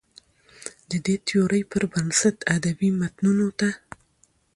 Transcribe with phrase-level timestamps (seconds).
[0.89, 3.69] د دې تيورۍ پر بنسټ ادبي متونو ته